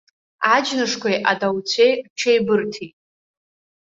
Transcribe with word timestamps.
Аџьнышқәеи 0.53 1.17
адауцәеи 1.31 1.93
рҽеибырҭеит. 2.05 2.93